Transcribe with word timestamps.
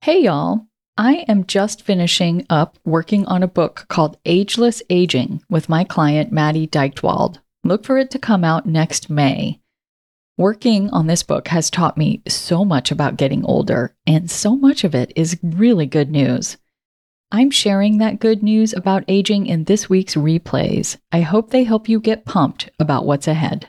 Hey, 0.00 0.22
y'all. 0.22 0.68
I 0.96 1.24
am 1.26 1.44
just 1.44 1.82
finishing 1.82 2.46
up 2.48 2.78
working 2.84 3.26
on 3.26 3.42
a 3.42 3.48
book 3.48 3.84
called 3.88 4.16
Ageless 4.24 4.80
Aging 4.88 5.42
with 5.50 5.68
my 5.68 5.82
client, 5.82 6.30
Maddy 6.30 6.68
Dychtwald. 6.68 7.40
Look 7.64 7.84
for 7.84 7.98
it 7.98 8.08
to 8.12 8.18
come 8.20 8.44
out 8.44 8.64
next 8.64 9.10
May. 9.10 9.60
Working 10.36 10.88
on 10.90 11.08
this 11.08 11.24
book 11.24 11.48
has 11.48 11.68
taught 11.68 11.98
me 11.98 12.22
so 12.28 12.64
much 12.64 12.92
about 12.92 13.16
getting 13.16 13.44
older, 13.44 13.96
and 14.06 14.30
so 14.30 14.54
much 14.54 14.84
of 14.84 14.94
it 14.94 15.12
is 15.16 15.36
really 15.42 15.86
good 15.86 16.12
news. 16.12 16.58
I'm 17.32 17.50
sharing 17.50 17.98
that 17.98 18.20
good 18.20 18.40
news 18.40 18.72
about 18.72 19.04
aging 19.08 19.46
in 19.46 19.64
this 19.64 19.90
week's 19.90 20.14
replays. 20.14 20.96
I 21.10 21.22
hope 21.22 21.50
they 21.50 21.64
help 21.64 21.88
you 21.88 21.98
get 21.98 22.24
pumped 22.24 22.70
about 22.78 23.04
what's 23.04 23.26
ahead. 23.26 23.68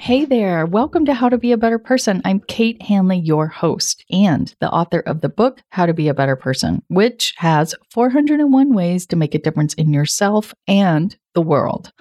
Hey 0.00 0.24
there, 0.24 0.64
welcome 0.64 1.04
to 1.06 1.12
How 1.12 1.28
to 1.28 1.36
Be 1.36 1.50
a 1.50 1.56
Better 1.56 1.78
Person. 1.78 2.22
I'm 2.24 2.38
Kate 2.38 2.80
Hanley, 2.80 3.18
your 3.18 3.48
host, 3.48 4.04
and 4.10 4.54
the 4.60 4.70
author 4.70 5.00
of 5.00 5.22
the 5.22 5.28
book 5.28 5.60
How 5.70 5.86
to 5.86 5.92
Be 5.92 6.06
a 6.06 6.14
Better 6.14 6.36
Person, 6.36 6.84
which 6.88 7.34
has 7.36 7.74
401 7.90 8.72
ways 8.72 9.06
to 9.08 9.16
make 9.16 9.34
a 9.34 9.40
difference 9.40 9.74
in 9.74 9.92
yourself 9.92 10.54
and 10.68 11.14
the 11.34 11.42
world. 11.42 11.92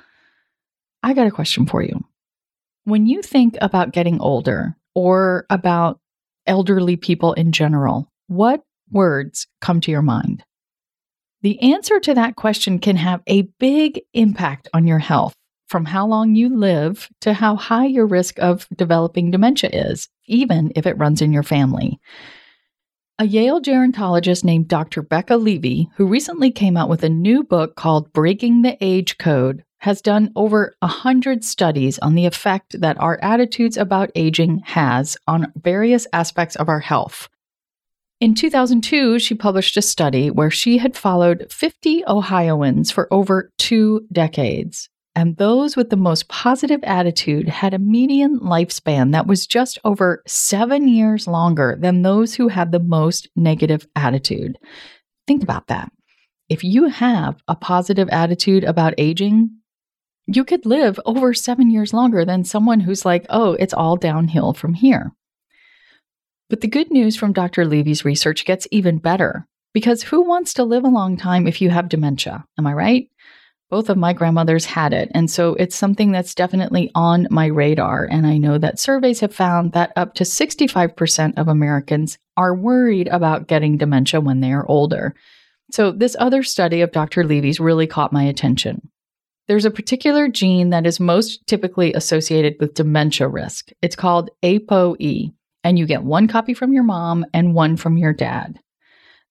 I 1.02 1.14
got 1.14 1.26
a 1.26 1.32
question 1.32 1.66
for 1.66 1.82
you. 1.82 2.06
When 2.84 3.08
you 3.08 3.24
think 3.24 3.58
about 3.62 3.94
getting 3.94 4.22
older 4.22 4.78
or 4.94 5.48
about 5.50 6.00
elderly 6.46 6.98
people 6.98 7.34
in 7.34 7.52
general, 7.52 8.12
what 8.28 8.62
words 8.92 9.48
come 9.60 9.82
to 9.82 9.92
your 9.92 10.04
mind? 10.04 10.44
The 11.42 11.60
answer 11.74 12.00
to 12.02 12.14
that 12.14 12.36
question 12.36 12.78
can 12.78 12.96
have 12.96 13.22
a 13.26 13.50
big 13.60 14.02
impact 14.14 14.70
on 14.72 14.86
your 14.86 15.00
health 15.00 15.36
from 15.68 15.86
how 15.86 16.08
long 16.08 16.36
you 16.36 16.56
live 16.56 17.10
to 17.22 17.34
how 17.34 17.56
high 17.56 17.86
your 17.86 18.08
risk 18.08 18.40
of 18.40 18.68
developing 18.76 19.32
dementia 19.32 19.70
is, 19.72 20.10
even 20.26 20.72
if 20.76 20.86
it 20.86 20.98
runs 20.98 21.22
in 21.22 21.34
your 21.34 21.44
family. 21.44 22.00
A 23.20 23.26
Yale 23.26 23.62
gerontologist 23.62 24.44
named 24.44 24.68
Dr. 24.68 25.02
Becca 25.02 25.38
Levy, 25.38 25.90
who 25.96 26.06
recently 26.06 26.52
came 26.52 26.78
out 26.78 26.90
with 26.90 27.04
a 27.04 27.10
new 27.10 27.44
book 27.44 27.76
called 27.76 28.14
Breaking 28.14 28.62
the 28.62 28.78
Age 28.80 29.18
Code, 29.18 29.64
has 29.80 30.02
done 30.02 30.32
over 30.36 30.76
100 30.80 31.44
studies 31.44 32.00
on 32.00 32.16
the 32.16 32.26
effect 32.26 32.80
that 32.80 33.00
our 33.00 33.20
attitudes 33.22 33.76
about 33.78 34.12
aging 34.16 34.62
has 34.66 35.18
on 35.28 35.52
various 35.56 36.08
aspects 36.14 36.56
of 36.56 36.70
our 36.70 36.80
health. 36.80 37.28
In 38.20 38.34
2002, 38.34 39.20
she 39.20 39.36
published 39.36 39.78
a 39.78 39.82
study 39.82 40.32
where 40.32 40.50
she 40.50 40.80
had 40.80 40.98
followed 40.98 41.48
50 41.52 42.04
Ohioans 42.08 42.90
for 42.90 43.12
over 43.12 43.52
two 43.58 44.08
decades 44.12 44.90
and 45.18 45.36
those 45.38 45.76
with 45.76 45.90
the 45.90 45.98
most 45.98 46.28
positive 46.30 46.80
attitude 46.84 47.50
had 47.50 47.74
a 47.74 47.80
median 47.80 48.40
lifespan 48.40 49.14
that 49.14 49.26
was 49.26 49.48
just 49.48 49.80
over 49.84 50.22
seven 50.28 50.88
years 50.88 51.26
longer 51.26 51.76
than 51.80 52.04
those 52.04 52.36
who 52.36 52.50
had 52.50 52.72
the 52.72 52.80
most 52.80 53.28
negative 53.36 53.88
attitude. 53.96 54.60
Think 55.26 55.42
about 55.42 55.66
that. 55.68 55.92
If 56.50 56.64
you 56.64 56.90
have 56.90 57.42
a 57.48 57.56
positive 57.56 58.08
attitude 58.10 58.64
about 58.64 58.94
aging, 59.00 59.50
you 60.28 60.44
could 60.44 60.68
live 60.68 61.00
over 61.04 61.34
seven 61.34 61.72
years 61.72 61.96
longer 61.96 62.24
than 62.24 62.44
someone 62.44 62.82
who's 62.82 63.04
like, 63.04 63.26
oh, 63.32 63.54
it's 63.54 63.74
all 63.74 63.96
downhill 63.96 64.54
from 64.54 64.76
here. 64.76 65.14
But 66.48 66.62
the 66.62 66.68
good 66.68 66.92
news 66.92 67.16
from 67.16 67.34
Dr. 67.34 67.66
Levy's 67.66 68.06
research 68.06 68.46
gets 68.46 68.68
even 68.70 69.00
better 69.00 69.48
because 69.74 70.04
who 70.04 70.22
wants 70.22 70.54
to 70.54 70.64
live 70.64 70.84
a 70.84 70.90
long 70.90 71.18
time 71.18 71.48
if 71.48 71.60
you 71.60 71.72
have 71.72 71.90
dementia? 71.90 72.46
Am 72.60 72.68
I 72.68 72.74
right? 72.74 73.10
Both 73.70 73.90
of 73.90 73.98
my 73.98 74.14
grandmothers 74.14 74.66
had 74.66 74.94
it. 74.94 75.12
And 75.14 75.30
so 75.30 75.54
it's 75.56 75.76
something 75.76 76.12
that's 76.12 76.36
definitely 76.36 76.90
on 76.96 77.28
my 77.30 77.48
radar. 77.48 78.08
And 78.10 78.26
I 78.26 78.38
know 78.38 78.58
that 78.58 78.80
surveys 78.80 79.20
have 79.20 79.36
found 79.36 79.74
that 79.74 79.92
up 79.96 80.14
to 80.16 80.24
65% 80.24 81.38
of 81.38 81.48
Americans 81.48 82.18
are 82.38 82.56
worried 82.56 83.08
about 83.10 83.48
getting 83.48 83.78
dementia 83.78 84.22
when 84.22 84.40
they 84.40 84.54
are 84.54 84.70
older. 84.70 85.16
So 85.72 85.92
this 85.92 86.16
other 86.18 86.44
study 86.44 86.82
of 86.82 86.94
Dr. 86.94 87.26
Levy's 87.26 87.60
really 87.60 87.88
caught 87.88 88.14
my 88.14 88.24
attention. 88.24 88.90
There's 89.48 89.66
a 89.66 89.72
particular 89.72 90.28
gene 90.28 90.70
that 90.70 90.86
is 90.86 91.00
most 91.00 91.46
typically 91.48 91.94
associated 91.94 92.56
with 92.60 92.74
dementia 92.74 93.28
risk. 93.28 93.70
It's 93.82 93.96
called 93.96 94.30
ApoE, 94.44 95.34
and 95.64 95.80
you 95.80 95.86
get 95.86 96.04
one 96.04 96.28
copy 96.28 96.54
from 96.54 96.74
your 96.74 96.84
mom 96.84 97.26
and 97.34 97.54
one 97.54 97.78
from 97.78 97.98
your 97.98 98.14
dad. 98.14 98.60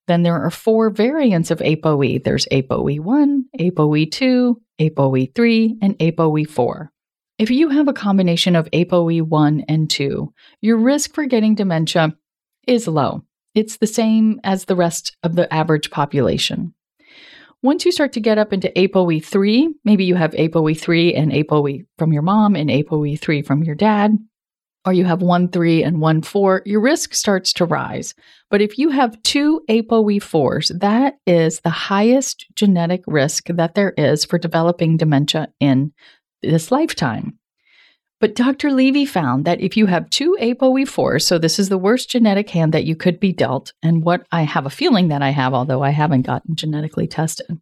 Then 0.06 0.22
there 0.22 0.41
are 0.41 0.50
four 0.50 0.91
variants 0.91 1.50
of 1.50 1.59
ApoE. 1.59 2.22
There's 2.22 2.47
ApoE1, 2.53 3.43
ApoE2, 3.59 4.55
ApoE3, 4.81 5.78
and 5.83 5.99
ApoE4. 5.99 6.89
If 7.39 7.50
you 7.50 7.69
have 7.69 7.89
a 7.89 7.93
combination 7.93 8.56
of 8.56 8.71
ApoE1 8.71 9.65
and 9.69 9.91
2, 9.91 10.33
your 10.62 10.78
risk 10.78 11.15
for 11.15 11.27
getting 11.27 11.55
dementia 11.55 12.17
is 12.67 12.89
low. 12.89 13.25
It's 13.55 13.77
the 13.77 13.87
same 13.87 14.41
as 14.44 14.65
the 14.65 14.77
rest 14.77 15.17
of 15.22 15.34
the 15.34 15.53
average 15.53 15.91
population. 15.91 16.75
Once 17.62 17.84
you 17.84 17.93
start 17.93 18.12
to 18.12 18.21
get 18.21 18.38
up 18.38 18.53
into 18.53 18.73
ApoE3, 18.77 19.69
maybe 19.84 20.05
you 20.05 20.15
have 20.15 20.33
ApoE3 20.33 21.19
and 21.19 21.33
ApoE 21.33 21.84
from 21.99 22.12
your 22.12 22.23
mom 22.23 22.55
and 22.55 22.71
ApoE3 22.71 23.44
from 23.44 23.65
your 23.65 23.75
dad, 23.75 24.17
or 24.86 24.92
you 24.92 25.04
have 25.04 25.20
one 25.20 25.48
three 25.48 25.82
and 25.82 26.00
one 26.00 26.22
four, 26.22 26.62
your 26.64 26.80
risk 26.80 27.12
starts 27.12 27.52
to 27.54 27.64
rise. 27.64 28.14
But 28.48 28.62
if 28.62 28.78
you 28.78 28.91
have 28.91 29.20
two 29.22 29.60
ApoE4s, 29.69 30.78
that 30.78 31.19
is 31.26 31.60
the 31.60 31.70
highest 31.70 32.47
genetic 32.54 33.02
risk 33.06 33.48
that 33.48 33.75
there 33.75 33.92
is 33.98 34.25
for 34.25 34.38
developing 34.38 34.96
dementia 34.96 35.48
in 35.58 35.92
this 36.42 36.70
lifetime. 36.70 37.38
But 38.19 38.34
Dr. 38.34 38.70
Levy 38.70 39.04
found 39.04 39.44
that 39.44 39.60
if 39.60 39.76
you 39.76 39.86
have 39.86 40.08
two 40.08 40.38
ApoE4s, 40.41 41.22
so 41.22 41.36
this 41.36 41.58
is 41.58 41.69
the 41.69 41.76
worst 41.76 42.08
genetic 42.08 42.48
hand 42.48 42.72
that 42.72 42.84
you 42.84 42.96
could 42.96 43.20
be 43.20 43.32
dealt, 43.32 43.75
and 43.82 44.02
what 44.04 44.26
I 44.32 44.42
have 44.42 44.64
a 44.64 44.70
feeling 44.70 45.08
that 45.08 45.20
I 45.20 45.30
have, 45.30 45.52
although 45.52 45.82
I 45.82 45.91
haven't 45.91 46.22
gotten 46.22 46.56
genetically 46.56 47.08
tested, 47.08 47.60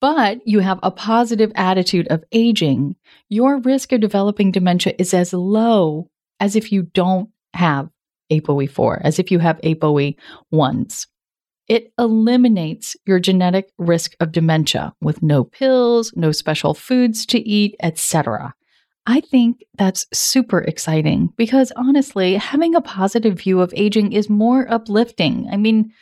but 0.00 0.46
you 0.46 0.60
have 0.60 0.78
a 0.82 0.90
positive 0.92 1.50
attitude 1.56 2.06
of 2.08 2.22
aging, 2.30 2.94
your 3.28 3.58
risk 3.58 3.90
of 3.92 4.00
developing 4.00 4.52
dementia 4.52 4.94
is 4.98 5.12
as 5.12 5.32
low 5.32 6.08
as 6.40 6.56
if 6.56 6.72
you 6.72 6.82
don't 6.82 7.30
have 7.54 7.88
ApoE4, 8.30 9.00
as 9.02 9.18
if 9.18 9.30
you 9.30 9.38
have 9.38 9.60
ApoE1s. 9.60 11.06
It 11.68 11.92
eliminates 11.98 12.96
your 13.06 13.18
genetic 13.18 13.70
risk 13.76 14.14
of 14.20 14.32
dementia 14.32 14.94
with 15.00 15.22
no 15.22 15.42
pills, 15.42 16.12
no 16.14 16.30
special 16.30 16.74
foods 16.74 17.26
to 17.26 17.40
eat, 17.40 17.74
etc. 17.82 18.54
I 19.06 19.20
think 19.20 19.64
that's 19.76 20.06
super 20.12 20.60
exciting 20.60 21.32
because 21.36 21.72
honestly, 21.76 22.34
having 22.34 22.74
a 22.74 22.80
positive 22.80 23.34
view 23.34 23.60
of 23.60 23.72
aging 23.76 24.12
is 24.12 24.28
more 24.28 24.70
uplifting. 24.70 25.48
I 25.50 25.56
mean, 25.56 25.92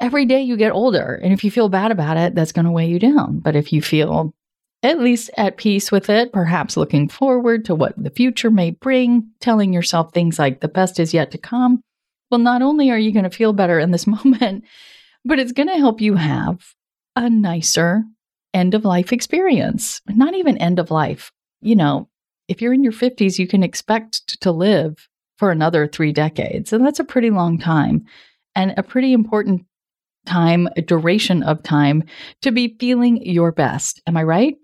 every 0.00 0.26
day 0.26 0.42
you 0.42 0.56
get 0.56 0.72
older, 0.72 1.20
and 1.22 1.32
if 1.32 1.44
you 1.44 1.50
feel 1.50 1.68
bad 1.68 1.90
about 1.90 2.16
it, 2.16 2.34
that's 2.34 2.52
going 2.52 2.66
to 2.66 2.70
weigh 2.70 2.88
you 2.88 2.98
down. 2.98 3.40
But 3.40 3.56
if 3.56 3.72
you 3.72 3.80
feel 3.82 4.34
at 4.84 5.00
least 5.00 5.30
at 5.38 5.56
peace 5.56 5.90
with 5.90 6.10
it, 6.10 6.32
perhaps 6.32 6.76
looking 6.76 7.08
forward 7.08 7.64
to 7.64 7.74
what 7.74 7.94
the 7.96 8.10
future 8.10 8.50
may 8.50 8.70
bring, 8.70 9.30
telling 9.40 9.72
yourself 9.72 10.12
things 10.12 10.38
like 10.38 10.60
the 10.60 10.68
best 10.68 11.00
is 11.00 11.14
yet 11.14 11.30
to 11.30 11.38
come. 11.38 11.80
Well, 12.30 12.38
not 12.38 12.62
only 12.62 12.90
are 12.90 12.98
you 12.98 13.10
going 13.10 13.24
to 13.24 13.30
feel 13.30 13.54
better 13.54 13.78
in 13.78 13.90
this 13.90 14.06
moment, 14.06 14.64
but 15.24 15.38
it's 15.38 15.52
going 15.52 15.68
to 15.68 15.78
help 15.78 16.00
you 16.00 16.16
have 16.16 16.74
a 17.16 17.30
nicer 17.30 18.04
end 18.52 18.74
of 18.74 18.84
life 18.84 19.12
experience. 19.12 20.02
Not 20.06 20.34
even 20.34 20.58
end 20.58 20.78
of 20.78 20.90
life. 20.90 21.32
You 21.62 21.76
know, 21.76 22.08
if 22.46 22.60
you're 22.60 22.74
in 22.74 22.84
your 22.84 22.92
50s, 22.92 23.38
you 23.38 23.46
can 23.46 23.62
expect 23.62 24.40
to 24.42 24.52
live 24.52 25.08
for 25.38 25.50
another 25.50 25.88
three 25.88 26.12
decades. 26.12 26.72
And 26.72 26.84
that's 26.84 27.00
a 27.00 27.04
pretty 27.04 27.30
long 27.30 27.58
time 27.58 28.04
and 28.54 28.74
a 28.76 28.82
pretty 28.82 29.14
important 29.14 29.64
time, 30.26 30.68
duration 30.86 31.42
of 31.42 31.62
time 31.62 32.04
to 32.42 32.52
be 32.52 32.76
feeling 32.78 33.24
your 33.24 33.50
best. 33.50 34.02
Am 34.06 34.16
I 34.16 34.22
right? 34.22 34.56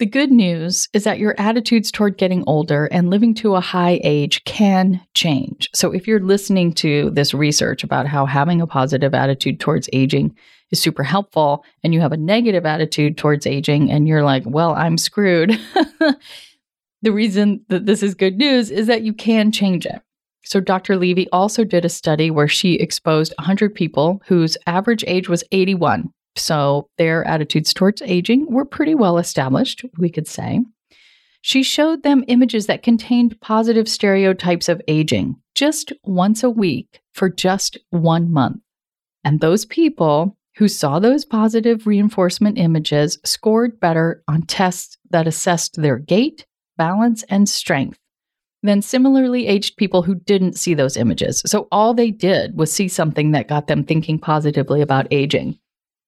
The 0.00 0.06
good 0.06 0.32
news 0.32 0.88
is 0.92 1.04
that 1.04 1.20
your 1.20 1.36
attitudes 1.38 1.92
toward 1.92 2.18
getting 2.18 2.42
older 2.48 2.86
and 2.86 3.10
living 3.10 3.32
to 3.34 3.54
a 3.54 3.60
high 3.60 4.00
age 4.02 4.42
can 4.42 5.00
change. 5.14 5.70
So, 5.72 5.92
if 5.92 6.08
you're 6.08 6.18
listening 6.18 6.72
to 6.74 7.10
this 7.10 7.32
research 7.32 7.84
about 7.84 8.08
how 8.08 8.26
having 8.26 8.60
a 8.60 8.66
positive 8.66 9.14
attitude 9.14 9.60
towards 9.60 9.88
aging 9.92 10.34
is 10.72 10.82
super 10.82 11.04
helpful, 11.04 11.64
and 11.84 11.94
you 11.94 12.00
have 12.00 12.10
a 12.10 12.16
negative 12.16 12.66
attitude 12.66 13.16
towards 13.16 13.46
aging, 13.46 13.88
and 13.88 14.08
you're 14.08 14.24
like, 14.24 14.42
well, 14.44 14.74
I'm 14.74 14.98
screwed, 14.98 15.50
the 17.02 17.12
reason 17.12 17.64
that 17.68 17.86
this 17.86 18.02
is 18.02 18.16
good 18.16 18.36
news 18.36 18.72
is 18.72 18.88
that 18.88 19.02
you 19.02 19.14
can 19.14 19.52
change 19.52 19.86
it. 19.86 20.02
So, 20.44 20.58
Dr. 20.58 20.96
Levy 20.96 21.28
also 21.30 21.62
did 21.62 21.84
a 21.84 21.88
study 21.88 22.32
where 22.32 22.48
she 22.48 22.74
exposed 22.74 23.32
100 23.38 23.72
people 23.72 24.20
whose 24.26 24.56
average 24.66 25.04
age 25.06 25.28
was 25.28 25.44
81 25.52 26.12
so 26.36 26.88
their 26.98 27.26
attitudes 27.26 27.72
towards 27.72 28.02
aging 28.02 28.46
were 28.50 28.64
pretty 28.64 28.94
well 28.94 29.18
established, 29.18 29.84
we 29.98 30.10
could 30.10 30.26
say. 30.26 30.60
She 31.40 31.62
showed 31.62 32.02
them 32.02 32.24
images 32.28 32.66
that 32.66 32.82
contained 32.82 33.40
positive 33.40 33.88
stereotypes 33.88 34.68
of 34.68 34.80
aging 34.88 35.36
just 35.54 35.92
once 36.02 36.42
a 36.42 36.50
week 36.50 37.00
for 37.12 37.28
just 37.28 37.76
one 37.90 38.32
month. 38.32 38.62
And 39.24 39.40
those 39.40 39.64
people 39.64 40.36
who 40.56 40.68
saw 40.68 40.98
those 40.98 41.24
positive 41.24 41.86
reinforcement 41.86 42.58
images 42.58 43.18
scored 43.24 43.78
better 43.80 44.22
on 44.28 44.42
tests 44.42 44.96
that 45.10 45.26
assessed 45.26 45.80
their 45.80 45.98
gait, 45.98 46.46
balance, 46.76 47.24
and 47.24 47.48
strength 47.48 47.98
than 48.62 48.80
similarly 48.80 49.46
aged 49.46 49.76
people 49.76 50.02
who 50.02 50.14
didn't 50.14 50.56
see 50.56 50.72
those 50.72 50.96
images. 50.96 51.42
So 51.44 51.68
all 51.70 51.92
they 51.92 52.10
did 52.10 52.56
was 52.56 52.72
see 52.72 52.88
something 52.88 53.32
that 53.32 53.48
got 53.48 53.66
them 53.66 53.84
thinking 53.84 54.18
positively 54.18 54.80
about 54.80 55.06
aging. 55.10 55.58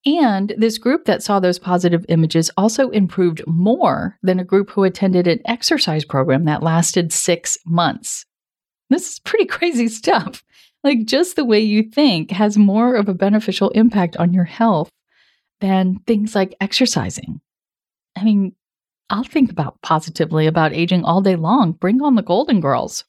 And 0.07 0.55
this 0.57 0.79
group 0.79 1.05
that 1.07 1.23
saw 1.23 1.41
those 1.41 1.59
positive 1.59 2.07
images 2.09 2.49
also 2.57 2.91
improved 2.91 3.43
more 3.49 4.17
than 4.23 4.39
a 4.39 4.45
group 4.45 4.71
who 4.71 4.85
attended 4.85 5.27
an 5.27 5.41
exercise 5.45 6.05
program 6.05 6.45
that 6.45 6.63
lasted 6.63 7.13
six 7.13 7.59
months. 7.67 8.25
This 8.89 9.11
is 9.11 9.19
pretty 9.19 9.47
crazy 9.47 9.89
stuff. 9.89 10.45
Like, 10.85 11.07
just 11.07 11.35
the 11.35 11.45
way 11.45 11.59
you 11.59 11.83
think 11.83 12.31
has 12.31 12.57
more 12.57 12.95
of 12.95 13.09
a 13.09 13.15
beneficial 13.15 13.71
impact 13.71 14.17
on 14.17 14.33
your 14.33 14.45
health 14.45 14.91
than 15.61 15.99
things 16.07 16.37
like 16.37 16.55
exercising. 16.61 17.41
I 18.17 18.23
mean, 18.23 18.55
I'll 19.11 19.25
think 19.25 19.51
about 19.51 19.83
positively 19.83 20.47
about 20.47 20.73
aging 20.73 21.05
all 21.05 21.21
day 21.21 21.35
long. 21.35 21.73
Bring 21.73 22.01
on 22.03 22.15
the 22.15 22.23
Golden 22.23 22.61
Girls. 22.61 23.05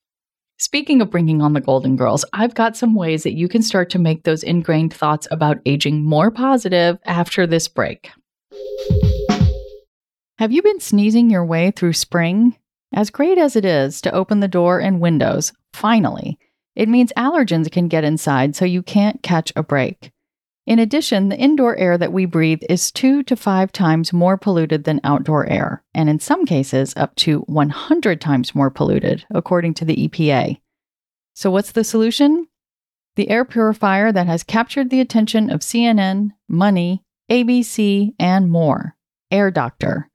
Speaking 0.60 1.02
of 1.02 1.12
bringing 1.12 1.40
on 1.44 1.54
the 1.54 1.62
Golden 1.62 1.96
Girls, 1.96 2.26
I've 2.34 2.56
got 2.56 2.76
some 2.76 2.96
ways 2.96 3.22
that 3.22 3.36
you 3.36 3.48
can 3.48 3.62
start 3.62 3.92
to 3.92 4.00
make 4.00 4.24
those 4.24 4.42
ingrained 4.42 4.92
thoughts 4.92 5.28
about 5.30 5.60
aging 5.68 6.04
more 6.04 6.32
positive 6.32 6.98
after 7.06 7.46
this 7.46 7.68
break. 7.68 8.10
Have 10.40 10.52
you 10.52 10.64
been 10.64 10.80
sneezing 10.80 11.30
your 11.30 11.46
way 11.46 11.70
through 11.70 11.94
spring? 11.94 12.58
As 12.92 13.12
great 13.12 13.38
as 13.38 13.56
it 13.56 13.66
is 13.66 14.02
to 14.02 14.12
open 14.12 14.40
the 14.40 14.48
door 14.48 14.80
and 14.80 15.00
windows, 15.00 15.54
finally, 15.74 16.40
it 16.76 16.90
means 16.90 17.14
allergens 17.16 17.72
can 17.72 17.88
get 17.88 18.04
inside 18.04 18.56
so 18.56 18.66
you 18.66 18.82
can't 18.82 19.22
catch 19.22 19.54
a 19.56 19.62
break. 19.62 20.10
In 20.68 20.78
addition, 20.80 21.30
the 21.30 21.38
indoor 21.38 21.78
air 21.78 21.98
that 21.98 22.12
we 22.12 22.26
breathe 22.26 22.62
is 22.68 22.92
two 22.92 23.24
to 23.24 23.38
five 23.38 23.72
times 23.72 24.12
more 24.12 24.36
polluted 24.36 24.84
than 24.84 25.00
outdoor 25.02 25.48
air, 25.48 25.82
and 25.94 26.10
in 26.10 26.20
some 26.20 26.46
cases, 26.46 26.94
up 26.98 27.16
to 27.16 27.40
100 27.48 28.20
times 28.20 28.54
more 28.54 28.70
polluted, 28.70 29.26
according 29.34 29.76
to 29.76 29.86
the 29.86 30.10
EPA. 30.10 30.60
So, 31.34 31.50
what's 31.50 31.72
the 31.72 31.86
solution? 31.86 32.48
The 33.16 33.30
air 33.30 33.46
purifier 33.46 34.12
that 34.12 34.28
has 34.28 34.44
captured 34.44 34.90
the 34.90 35.00
attention 35.00 35.50
of 35.50 35.62
CNN, 35.62 36.32
Money, 36.50 37.02
ABC, 37.32 38.12
and 38.20 38.52
more 38.52 38.98
Air 39.32 39.50
Doctor. 39.52 40.10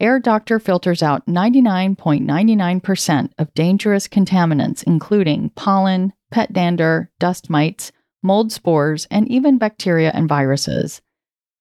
Air 0.00 0.18
Doctor 0.18 0.58
filters 0.58 1.02
out 1.02 1.26
99.99% 1.26 3.30
of 3.38 3.52
dangerous 3.52 4.08
contaminants, 4.08 4.82
including 4.84 5.50
pollen, 5.50 6.14
pet 6.30 6.54
dander, 6.54 7.10
dust 7.18 7.50
mites, 7.50 7.92
mold 8.26 8.52
spores, 8.52 9.06
and 9.10 9.26
even 9.28 9.56
bacteria 9.56 10.10
and 10.12 10.28
viruses. 10.28 11.00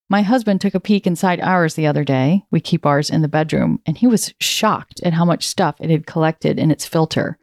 My 0.10 0.22
husband 0.22 0.62
took 0.62 0.76
a 0.76 0.80
peek 0.80 1.08
inside 1.08 1.40
ours 1.40 1.76
the 1.76 1.88
other 1.88 2.04
day. 2.04 2.44
We 2.52 2.60
keep 2.60 2.86
ours 2.86 3.10
in 3.10 3.22
the 3.22 3.28
bedroom, 3.28 3.80
and 3.86 3.98
he 3.98 4.08
was 4.08 4.34
shocked 4.40 5.02
at 5.04 5.14
how 5.14 5.26
much 5.26 5.48
stuff 5.48 5.76
it 5.80 5.90
had 5.90 6.06
collected 6.06 6.60
in 6.60 6.70
its 6.70 6.86
filter. 6.86 7.40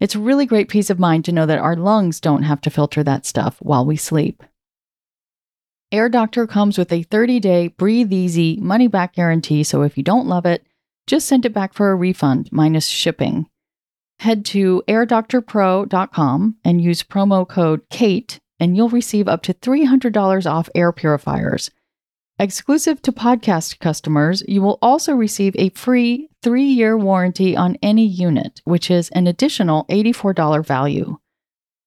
It's 0.00 0.14
really 0.14 0.46
great 0.46 0.68
peace 0.68 0.90
of 0.90 0.98
mind 0.98 1.24
to 1.24 1.32
know 1.32 1.46
that 1.46 1.58
our 1.58 1.74
lungs 1.74 2.20
don't 2.20 2.44
have 2.44 2.60
to 2.62 2.70
filter 2.70 3.02
that 3.02 3.26
stuff 3.26 3.56
while 3.60 3.84
we 3.84 3.96
sleep. 3.96 4.44
Air 5.90 6.08
Doctor 6.08 6.46
comes 6.46 6.76
with 6.78 6.92
a 6.92 7.02
30 7.02 7.40
day 7.40 7.68
breathe 7.68 8.12
easy 8.12 8.58
money 8.60 8.86
back 8.86 9.14
guarantee, 9.14 9.64
so 9.64 9.82
if 9.82 9.96
you 9.96 10.04
don't 10.04 10.28
love 10.28 10.46
it, 10.46 10.64
just 11.06 11.26
send 11.26 11.46
it 11.46 11.54
back 11.54 11.72
for 11.72 11.90
a 11.90 11.96
refund 11.96 12.50
minus 12.52 12.86
shipping. 12.86 13.48
Head 14.20 14.44
to 14.46 14.82
airdoctorpro.com 14.86 16.56
and 16.64 16.82
use 16.82 17.02
promo 17.02 17.48
code 17.48 17.88
KATE, 17.90 18.40
and 18.60 18.76
you'll 18.76 18.88
receive 18.88 19.28
up 19.28 19.42
to 19.42 19.54
$300 19.54 20.50
off 20.50 20.68
air 20.74 20.92
purifiers. 20.92 21.70
Exclusive 22.40 23.02
to 23.02 23.10
podcast 23.10 23.80
customers, 23.80 24.44
you 24.46 24.62
will 24.62 24.78
also 24.80 25.12
receive 25.12 25.56
a 25.56 25.70
free 25.70 26.28
three 26.40 26.66
year 26.66 26.96
warranty 26.96 27.56
on 27.56 27.76
any 27.82 28.06
unit, 28.06 28.60
which 28.64 28.92
is 28.92 29.08
an 29.10 29.26
additional 29.26 29.86
$84 29.86 30.64
value. 30.64 31.18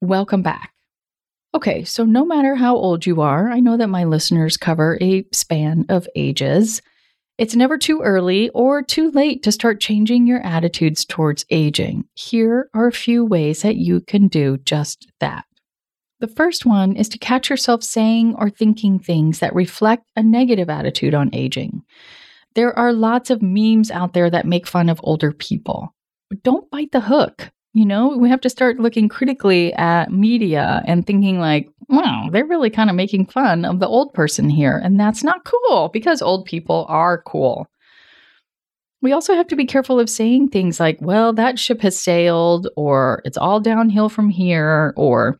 Welcome 0.00 0.42
back. 0.42 0.72
Okay, 1.54 1.82
so 1.82 2.04
no 2.04 2.24
matter 2.24 2.54
how 2.54 2.76
old 2.76 3.04
you 3.04 3.20
are, 3.20 3.50
I 3.50 3.58
know 3.58 3.76
that 3.76 3.88
my 3.88 4.04
listeners 4.04 4.56
cover 4.56 4.96
a 5.00 5.24
span 5.32 5.86
of 5.88 6.06
ages. 6.14 6.82
It's 7.36 7.56
never 7.56 7.76
too 7.76 8.00
early 8.02 8.48
or 8.50 8.80
too 8.80 9.10
late 9.10 9.42
to 9.42 9.50
start 9.50 9.80
changing 9.80 10.26
your 10.26 10.40
attitudes 10.40 11.04
towards 11.04 11.44
aging. 11.50 12.04
Here 12.14 12.70
are 12.74 12.86
a 12.86 12.92
few 12.92 13.24
ways 13.24 13.62
that 13.62 13.76
you 13.76 14.00
can 14.00 14.28
do 14.28 14.58
just 14.58 15.10
that. 15.18 15.46
The 16.20 16.28
first 16.28 16.64
one 16.64 16.94
is 16.94 17.08
to 17.08 17.18
catch 17.18 17.50
yourself 17.50 17.82
saying 17.82 18.36
or 18.38 18.50
thinking 18.50 19.00
things 19.00 19.40
that 19.40 19.54
reflect 19.54 20.04
a 20.14 20.22
negative 20.22 20.70
attitude 20.70 21.14
on 21.14 21.30
aging. 21.32 21.82
There 22.54 22.76
are 22.78 22.92
lots 22.92 23.30
of 23.30 23.42
memes 23.42 23.90
out 23.90 24.12
there 24.12 24.30
that 24.30 24.46
make 24.46 24.66
fun 24.66 24.88
of 24.88 25.00
older 25.02 25.32
people. 25.32 25.92
But 26.28 26.44
don't 26.44 26.70
bite 26.70 26.92
the 26.92 27.00
hook. 27.00 27.50
You 27.74 27.84
know, 27.86 28.16
we 28.16 28.28
have 28.30 28.40
to 28.40 28.50
start 28.50 28.80
looking 28.80 29.08
critically 29.08 29.72
at 29.74 30.10
media 30.10 30.82
and 30.86 31.06
thinking, 31.06 31.38
like, 31.38 31.68
wow, 31.88 32.28
they're 32.32 32.46
really 32.46 32.70
kind 32.70 32.90
of 32.90 32.96
making 32.96 33.26
fun 33.26 33.64
of 33.64 33.78
the 33.78 33.86
old 33.86 34.14
person 34.14 34.48
here. 34.48 34.80
And 34.82 34.98
that's 34.98 35.22
not 35.22 35.44
cool 35.44 35.88
because 35.92 36.22
old 36.22 36.44
people 36.46 36.86
are 36.88 37.22
cool. 37.22 37.66
We 39.00 39.12
also 39.12 39.34
have 39.34 39.46
to 39.48 39.56
be 39.56 39.64
careful 39.64 40.00
of 40.00 40.10
saying 40.10 40.48
things 40.48 40.80
like, 40.80 40.98
well, 41.00 41.32
that 41.34 41.58
ship 41.58 41.82
has 41.82 41.96
sailed, 41.96 42.68
or 42.76 43.22
it's 43.24 43.38
all 43.38 43.60
downhill 43.60 44.08
from 44.08 44.28
here, 44.28 44.92
or 44.96 45.38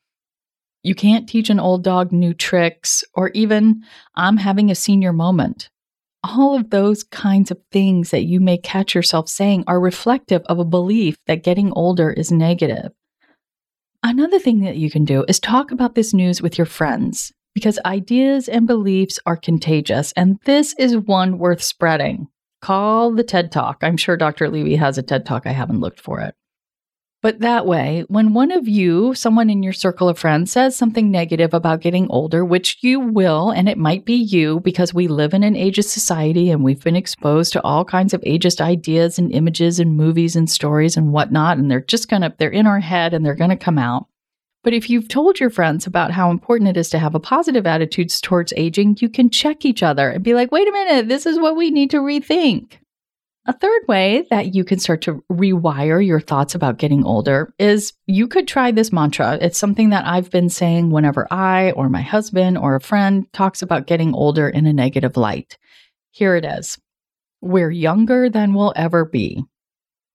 You 0.84 0.94
can't 0.94 1.28
teach 1.28 1.50
an 1.50 1.58
old 1.58 1.82
dog 1.82 2.12
new 2.12 2.32
tricks, 2.34 3.02
or 3.14 3.30
even, 3.30 3.82
I'm 4.14 4.36
having 4.36 4.70
a 4.70 4.76
senior 4.76 5.12
moment. 5.12 5.70
All 6.24 6.56
of 6.56 6.70
those 6.70 7.04
kinds 7.04 7.50
of 7.50 7.58
things 7.70 8.10
that 8.10 8.24
you 8.24 8.40
may 8.40 8.58
catch 8.58 8.94
yourself 8.94 9.28
saying 9.28 9.64
are 9.66 9.80
reflective 9.80 10.42
of 10.46 10.58
a 10.58 10.64
belief 10.64 11.16
that 11.26 11.44
getting 11.44 11.72
older 11.72 12.10
is 12.10 12.32
negative. 12.32 12.90
Another 14.02 14.38
thing 14.38 14.60
that 14.60 14.76
you 14.76 14.90
can 14.90 15.04
do 15.04 15.24
is 15.28 15.38
talk 15.40 15.70
about 15.70 15.94
this 15.94 16.12
news 16.12 16.42
with 16.42 16.58
your 16.58 16.66
friends 16.66 17.32
because 17.54 17.78
ideas 17.84 18.48
and 18.48 18.66
beliefs 18.66 19.18
are 19.26 19.36
contagious, 19.36 20.12
and 20.12 20.38
this 20.44 20.74
is 20.78 20.96
one 20.96 21.38
worth 21.38 21.62
spreading. 21.62 22.28
Call 22.62 23.12
the 23.12 23.24
TED 23.24 23.50
Talk. 23.52 23.78
I'm 23.82 23.96
sure 23.96 24.16
Dr. 24.16 24.48
Levy 24.48 24.76
has 24.76 24.98
a 24.98 25.02
TED 25.02 25.26
Talk. 25.26 25.46
I 25.46 25.52
haven't 25.52 25.80
looked 25.80 26.00
for 26.00 26.20
it. 26.20 26.34
But 27.20 27.40
that 27.40 27.66
way, 27.66 28.04
when 28.06 28.32
one 28.32 28.52
of 28.52 28.68
you, 28.68 29.12
someone 29.12 29.50
in 29.50 29.64
your 29.64 29.72
circle 29.72 30.08
of 30.08 30.20
friends, 30.20 30.52
says 30.52 30.76
something 30.76 31.10
negative 31.10 31.52
about 31.52 31.80
getting 31.80 32.08
older, 32.10 32.44
which 32.44 32.78
you 32.80 33.00
will, 33.00 33.50
and 33.50 33.68
it 33.68 33.76
might 33.76 34.04
be 34.04 34.14
you 34.14 34.60
because 34.60 34.94
we 34.94 35.08
live 35.08 35.34
in 35.34 35.42
an 35.42 35.54
ageist 35.54 35.88
society 35.88 36.48
and 36.48 36.62
we've 36.62 36.84
been 36.84 36.94
exposed 36.94 37.52
to 37.54 37.62
all 37.64 37.84
kinds 37.84 38.14
of 38.14 38.20
ageist 38.20 38.60
ideas 38.60 39.18
and 39.18 39.32
images 39.32 39.80
and 39.80 39.96
movies 39.96 40.36
and 40.36 40.48
stories 40.48 40.96
and 40.96 41.12
whatnot, 41.12 41.58
and 41.58 41.68
they're 41.68 41.80
just 41.80 42.08
gonna, 42.08 42.32
they're 42.38 42.50
in 42.50 42.68
our 42.68 42.78
head 42.78 43.12
and 43.12 43.26
they're 43.26 43.34
gonna 43.34 43.56
come 43.56 43.78
out. 43.78 44.06
But 44.62 44.72
if 44.72 44.88
you've 44.88 45.08
told 45.08 45.40
your 45.40 45.50
friends 45.50 45.88
about 45.88 46.12
how 46.12 46.30
important 46.30 46.70
it 46.70 46.76
is 46.76 46.90
to 46.90 47.00
have 47.00 47.16
a 47.16 47.20
positive 47.20 47.66
attitude 47.66 48.10
towards 48.10 48.52
aging, 48.56 48.98
you 49.00 49.08
can 49.08 49.28
check 49.28 49.64
each 49.64 49.82
other 49.82 50.08
and 50.10 50.22
be 50.22 50.34
like, 50.34 50.52
wait 50.52 50.68
a 50.68 50.72
minute, 50.72 51.08
this 51.08 51.26
is 51.26 51.40
what 51.40 51.56
we 51.56 51.70
need 51.72 51.90
to 51.90 51.98
rethink. 51.98 52.74
A 53.48 53.54
third 53.54 53.80
way 53.88 54.26
that 54.28 54.54
you 54.54 54.62
can 54.62 54.78
start 54.78 55.00
to 55.02 55.24
rewire 55.32 56.06
your 56.06 56.20
thoughts 56.20 56.54
about 56.54 56.76
getting 56.76 57.02
older 57.06 57.50
is 57.58 57.94
you 58.04 58.28
could 58.28 58.46
try 58.46 58.70
this 58.70 58.92
mantra. 58.92 59.38
It's 59.40 59.56
something 59.56 59.88
that 59.88 60.06
I've 60.06 60.30
been 60.30 60.50
saying 60.50 60.90
whenever 60.90 61.26
I 61.30 61.70
or 61.70 61.88
my 61.88 62.02
husband 62.02 62.58
or 62.58 62.74
a 62.74 62.80
friend 62.80 63.26
talks 63.32 63.62
about 63.62 63.86
getting 63.86 64.12
older 64.12 64.50
in 64.50 64.66
a 64.66 64.72
negative 64.74 65.16
light. 65.16 65.56
Here 66.10 66.36
it 66.36 66.44
is 66.44 66.76
We're 67.40 67.70
younger 67.70 68.28
than 68.28 68.52
we'll 68.52 68.74
ever 68.76 69.06
be. 69.06 69.42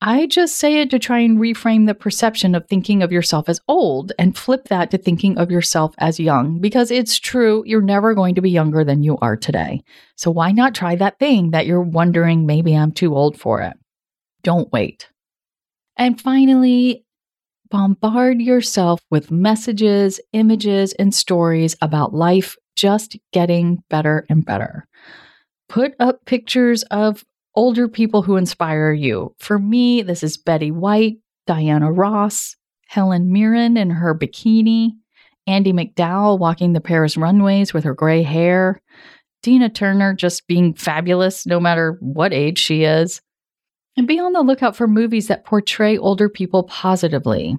I 0.06 0.26
just 0.26 0.58
say 0.58 0.82
it 0.82 0.90
to 0.90 1.00
try 1.00 1.20
and 1.20 1.38
reframe 1.38 1.86
the 1.86 1.96
perception 1.96 2.56
of 2.56 2.68
thinking 2.68 3.02
of 3.02 3.14
yourself 3.14 3.48
as 3.48 3.62
old 3.70 4.12
and 4.20 4.38
flip 4.38 4.68
that 4.68 4.92
to 4.92 4.98
thinking 4.98 5.38
of 5.38 5.50
yourself 5.50 5.96
as 5.98 6.20
young 6.20 6.60
because 6.60 6.92
it's 6.92 7.18
true, 7.18 7.64
you're 7.66 7.82
never 7.82 8.14
going 8.14 8.36
to 8.36 8.42
be 8.42 8.50
younger 8.50 8.84
than 8.84 9.02
you 9.02 9.18
are 9.22 9.38
today. 9.38 9.82
So 10.18 10.30
why 10.30 10.52
not 10.52 10.76
try 10.76 10.98
that 10.98 11.20
thing 11.20 11.52
that 11.52 11.66
you're 11.66 11.82
wondering 11.82 12.46
maybe 12.46 12.76
I'm 12.76 12.92
too 12.92 13.16
old 13.16 13.40
for 13.40 13.62
it? 13.62 13.78
Don't 14.44 14.70
wait. 14.74 15.08
And 15.96 16.20
finally, 16.20 17.06
bombard 17.72 18.42
yourself 18.42 19.00
with 19.10 19.32
messages, 19.32 20.20
images, 20.34 20.92
and 21.00 21.16
stories 21.16 21.78
about 21.82 22.14
life 22.14 22.58
just 22.76 23.16
getting 23.32 23.82
better 23.90 24.26
and 24.30 24.46
better. 24.46 24.86
Put 25.70 25.96
up 26.02 26.26
pictures 26.26 26.84
of 26.92 27.24
older 27.56 27.88
people 27.88 28.22
who 28.22 28.38
inspire 28.38 28.92
you. 28.92 29.36
For 29.40 29.60
me, 29.60 30.02
this 30.02 30.24
is 30.24 30.38
Betty 30.38 30.72
White, 30.72 31.18
Diana 31.48 31.92
Ross, 31.92 32.56
Helen 32.88 33.32
Mirren 33.32 33.78
in 33.78 33.90
her 33.90 34.16
bikini, 34.18 34.92
Andie 35.48 35.74
MacDowell 35.74 36.40
walking 36.40 36.74
the 36.74 36.82
Paris 36.82 37.18
runways 37.18 37.74
with 37.74 37.84
her 37.84 37.94
gray 37.94 38.24
hair, 38.24 38.82
Tina 39.42 39.70
Turner 39.70 40.14
just 40.14 40.48
being 40.48 40.74
fabulous 40.74 41.46
no 41.46 41.60
matter 41.60 41.98
what 42.00 42.34
age 42.34 42.58
she 42.58 42.84
is. 42.84 43.22
And 43.98 44.08
be 44.08 44.20
on 44.20 44.34
the 44.34 44.42
lookout 44.42 44.76
for 44.76 44.88
movies 44.88 45.28
that 45.28 45.46
portray 45.46 45.98
older 45.98 46.30
people 46.30 46.64
positively. 46.64 47.58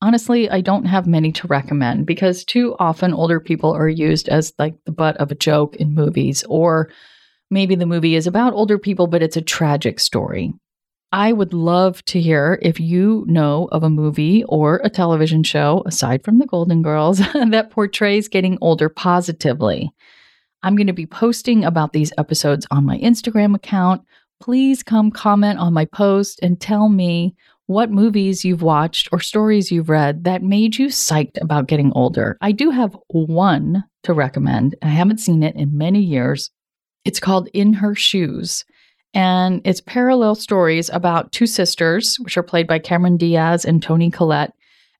Honestly, 0.00 0.48
I 0.48 0.60
don't 0.60 0.84
have 0.84 1.06
many 1.06 1.32
to 1.32 1.48
recommend 1.48 2.06
because 2.06 2.44
too 2.44 2.76
often 2.78 3.12
older 3.12 3.40
people 3.40 3.72
are 3.72 3.88
used 3.88 4.28
as 4.28 4.52
like 4.58 4.76
the 4.84 4.92
butt 4.92 5.16
of 5.16 5.30
a 5.30 5.34
joke 5.34 5.76
in 5.76 5.94
movies 5.94 6.44
or 6.48 6.90
maybe 7.50 7.74
the 7.74 7.86
movie 7.86 8.14
is 8.14 8.26
about 8.26 8.52
older 8.52 8.78
people, 8.78 9.06
but 9.06 9.22
it's 9.22 9.36
a 9.36 9.42
tragic 9.42 10.00
story. 10.00 10.52
I 11.12 11.32
would 11.32 11.52
love 11.52 12.04
to 12.06 12.20
hear 12.20 12.58
if 12.62 12.80
you 12.80 13.24
know 13.28 13.68
of 13.70 13.82
a 13.82 13.90
movie 13.90 14.44
or 14.44 14.80
a 14.82 14.90
television 14.90 15.44
show, 15.44 15.82
aside 15.86 16.24
from 16.24 16.38
the 16.38 16.46
Golden 16.46 16.82
Girls, 16.82 17.18
that 17.34 17.70
portrays 17.70 18.28
getting 18.28 18.58
older 18.60 18.88
positively. 18.88 19.90
I'm 20.62 20.74
going 20.74 20.88
to 20.88 20.92
be 20.92 21.06
posting 21.06 21.64
about 21.64 21.92
these 21.92 22.12
episodes 22.18 22.66
on 22.70 22.84
my 22.84 22.98
Instagram 22.98 23.54
account. 23.54 24.02
Please 24.40 24.82
come 24.82 25.10
comment 25.10 25.58
on 25.58 25.72
my 25.72 25.84
post 25.84 26.40
and 26.42 26.60
tell 26.60 26.88
me 26.88 27.34
what 27.66 27.90
movies 27.90 28.44
you've 28.44 28.62
watched 28.62 29.08
or 29.12 29.20
stories 29.20 29.70
you've 29.70 29.88
read 29.88 30.24
that 30.24 30.42
made 30.42 30.76
you 30.76 30.88
psyched 30.88 31.40
about 31.40 31.66
getting 31.66 31.92
older. 31.94 32.36
I 32.40 32.52
do 32.52 32.70
have 32.70 32.96
one 33.08 33.84
to 34.04 34.12
recommend. 34.12 34.76
I 34.82 34.88
haven't 34.88 35.18
seen 35.18 35.42
it 35.42 35.56
in 35.56 35.76
many 35.76 36.00
years, 36.00 36.50
it's 37.06 37.20
called 37.20 37.48
In 37.54 37.72
Her 37.72 37.94
Shoes. 37.94 38.64
And 39.14 39.62
it's 39.64 39.80
parallel 39.80 40.34
stories 40.34 40.90
about 40.90 41.30
two 41.30 41.46
sisters, 41.46 42.16
which 42.16 42.36
are 42.36 42.42
played 42.42 42.66
by 42.66 42.80
Cameron 42.80 43.16
Diaz 43.16 43.64
and 43.64 43.80
Toni 43.80 44.10
Collette, 44.10 44.52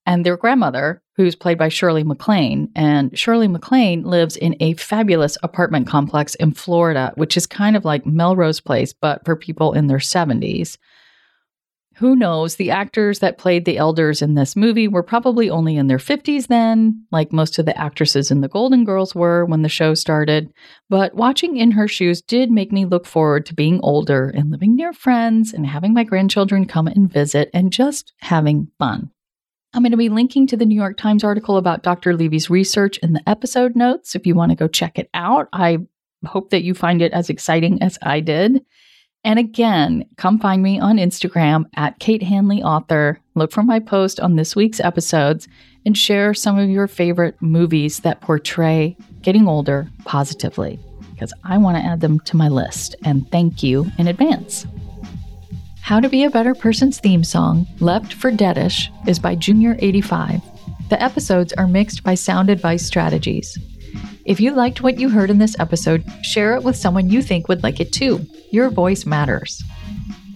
and 0.07 0.25
their 0.25 0.37
grandmother, 0.37 1.03
who's 1.17 1.35
played 1.35 1.59
by 1.59 1.69
Shirley 1.69 2.05
MacLaine. 2.05 2.71
And 2.77 3.19
Shirley 3.19 3.49
MacLaine 3.49 4.05
lives 4.05 4.37
in 4.37 4.55
a 4.61 4.75
fabulous 4.75 5.37
apartment 5.43 5.89
complex 5.89 6.37
in 6.37 6.53
Florida, 6.53 7.13
which 7.17 7.37
is 7.37 7.45
kind 7.45 7.77
of 7.77 7.85
like 7.85 8.07
Melrose 8.07 8.61
Place, 8.61 8.93
but 8.93 9.25
for 9.25 9.35
people 9.35 9.73
in 9.73 9.89
their 9.89 9.99
70s 9.99 10.79
who 11.97 12.15
knows? 12.15 12.57
The 12.57 12.71
actors 12.71 13.21
that 13.21 13.38
played 13.38 13.65
the 13.65 13.79
elders 13.79 14.21
in 14.21 14.35
this 14.35 14.55
movie 14.55 14.87
were 14.87 15.03
probably 15.03 15.49
only 15.49 15.76
in 15.76 15.87
their 15.87 15.97
50s 15.97 16.49
then, 16.49 17.07
like 17.11 17.33
most 17.33 17.59
of 17.59 17.65
the 17.65 17.79
actresses 17.79 18.31
in 18.31 18.43
The 18.43 18.49
Golden 18.49 18.85
Girls 18.85 19.15
were 19.15 19.47
when 19.47 19.62
the 19.62 19.71
show 19.71 19.95
started. 19.95 20.53
But 20.91 21.15
watching 21.15 21.57
In 21.57 21.71
Her 21.71 21.88
Shoes 21.88 22.21
did 22.21 22.50
make 22.50 22.71
me 22.71 22.85
look 22.85 23.07
forward 23.07 23.47
to 23.47 23.55
being 23.55 23.81
older 23.83 24.29
and 24.29 24.50
living 24.50 24.76
near 24.76 24.93
friends 24.93 25.55
and 25.55 25.67
having 25.67 25.95
my 25.95 26.05
grandchildren 26.05 26.67
come 26.67 26.87
and 26.87 27.11
visit 27.11 27.49
and 27.55 27.73
just 27.73 28.12
having 28.19 28.69
fun. 28.79 29.11
I'm 29.73 29.83
going 29.83 29.93
to 29.93 29.97
be 29.97 30.11
linking 30.11 30.47
to 30.49 30.57
the 30.57 30.67
New 30.67 30.75
York 30.75 30.99
Times 30.99 31.25
article 31.25 31.57
about 31.57 31.83
Dr. 31.83 32.15
Levy's 32.15 32.50
research 32.50 32.99
in 32.99 33.15
the 33.15 33.26
episode 33.26 33.75
notes 33.75 34.15
if 34.15 34.26
you 34.26 34.35
want 34.35 34.50
to 34.50 34.57
go 34.57 34.69
check 34.69 34.99
it 34.99 35.09
out. 35.15 35.49
I 35.50 35.79
hope 36.26 36.50
that 36.50 36.62
you 36.62 36.75
find 36.75 37.00
it 37.00 37.12
as 37.12 37.31
exciting 37.31 37.83
as 37.83 37.99
I 38.03 38.21
did. 38.21 38.65
And 39.26 39.40
again, 39.40 40.06
come 40.18 40.38
find 40.38 40.62
me 40.62 40.78
on 40.78 40.99
Instagram 40.99 41.64
at 41.75 41.99
Kate 41.99 42.23
Hanley 42.23 42.62
Author. 42.62 43.18
Look 43.35 43.50
for 43.50 43.64
my 43.64 43.80
post 43.80 44.21
on 44.21 44.37
this 44.37 44.54
week's 44.54 44.78
episodes 44.78 45.49
and 45.85 45.99
share 45.99 46.33
some 46.33 46.61
of 46.61 46.71
your 46.71 46.87
favorite 46.87 47.35
movies 47.42 48.00
that 48.00 48.21
portray 48.21 48.97
getting 49.23 49.49
older 49.49 49.90
positively 50.04 50.78
because 51.11 51.33
I 51.42 51.59
want 51.59 51.76
to 51.76 51.83
add 51.83 52.02
them 52.02 52.21
to 52.21 52.37
my 52.37 52.47
list. 52.47 52.95
And 53.04 53.28
thank 53.33 53.64
you 53.64 53.90
in 53.99 54.06
advance. 54.06 54.64
How 55.80 55.99
to 55.99 56.09
Be 56.09 56.23
a 56.23 56.30
Better 56.30 56.54
Person's 56.54 57.00
theme 57.00 57.25
song, 57.25 57.66
Left 57.80 58.12
for 58.12 58.30
Deadish, 58.30 58.90
is 59.09 59.18
by 59.18 59.35
Junior85. 59.35 60.40
The 60.88 61.02
episodes 61.02 61.52
are 61.54 61.66
mixed 61.66 62.04
by 62.04 62.14
Sound 62.14 62.49
Advice 62.49 62.87
Strategies. 62.87 63.59
If 64.26 64.40
you 64.40 64.52
liked 64.52 64.83
what 64.83 64.99
you 64.99 65.09
heard 65.09 65.30
in 65.30 65.38
this 65.38 65.56
episode, 65.61 66.04
share 66.23 66.56
it 66.56 66.64
with 66.64 66.76
someone 66.76 67.09
you 67.09 67.23
think 67.23 67.47
would 67.47 67.62
like 67.62 67.78
it 67.78 67.92
too. 67.92 68.26
Your 68.50 68.71
voice 68.71 69.06
matters. 69.06 69.62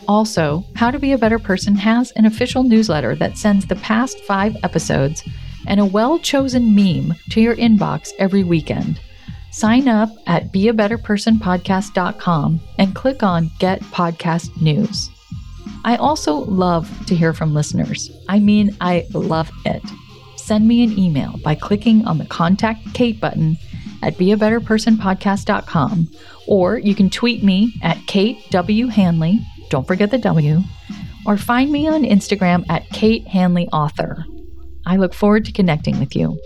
Also, 0.06 0.64
How 0.76 0.92
to 0.92 1.00
Be 1.00 1.10
a 1.10 1.18
Better 1.18 1.40
Person 1.40 1.74
has 1.74 2.12
an 2.12 2.24
official 2.24 2.62
newsletter 2.62 3.16
that 3.16 3.36
sends 3.36 3.66
the 3.66 3.74
past 3.76 4.20
five 4.20 4.56
episodes 4.62 5.24
and 5.66 5.80
a 5.80 5.84
well 5.84 6.20
chosen 6.20 6.72
meme 6.72 7.16
to 7.30 7.40
your 7.40 7.56
inbox 7.56 8.10
every 8.20 8.44
weekend. 8.44 9.00
Sign 9.50 9.88
up 9.88 10.10
at 10.28 10.52
beabetterpersonpodcast.com 10.52 12.60
and 12.78 12.94
click 12.94 13.24
on 13.24 13.50
Get 13.58 13.80
Podcast 13.80 14.62
News. 14.62 15.10
I 15.84 15.96
also 15.96 16.34
love 16.34 16.88
to 17.06 17.16
hear 17.16 17.32
from 17.32 17.54
listeners. 17.54 18.08
I 18.28 18.38
mean, 18.38 18.76
I 18.80 19.08
love 19.12 19.50
it. 19.64 19.82
Send 20.36 20.68
me 20.68 20.84
an 20.84 20.96
email 20.96 21.40
by 21.42 21.56
clicking 21.56 22.06
on 22.06 22.18
the 22.18 22.26
Contact 22.26 22.94
Kate 22.94 23.20
button 23.20 23.58
at 24.02 24.14
beabetterpersonpodcast.com, 24.14 26.08
or 26.46 26.78
you 26.78 26.94
can 26.94 27.10
tweet 27.10 27.42
me 27.42 27.74
at 27.82 27.98
Kate 28.06 28.38
W. 28.50 28.86
Hanley, 28.88 29.40
don't 29.68 29.86
forget 29.86 30.10
the 30.10 30.18
W, 30.18 30.62
or 31.26 31.36
find 31.36 31.70
me 31.70 31.88
on 31.88 32.02
Instagram 32.02 32.64
at 32.68 32.88
Kate 32.90 33.26
Hanley 33.26 33.68
Author. 33.68 34.24
I 34.86 34.96
look 34.96 35.14
forward 35.14 35.44
to 35.44 35.52
connecting 35.52 36.00
with 36.00 36.16
you. 36.16 36.38